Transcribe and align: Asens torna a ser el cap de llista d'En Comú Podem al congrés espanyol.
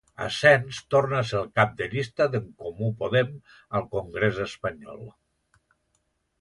Asens 0.27 0.77
torna 0.93 1.19
a 1.19 1.25
ser 1.31 1.37
el 1.39 1.51
cap 1.59 1.75
de 1.81 1.89
llista 1.91 2.27
d'En 2.37 2.49
Comú 2.65 2.89
Podem 3.03 3.31
al 3.81 3.87
congrés 3.95 4.43
espanyol. 4.49 5.07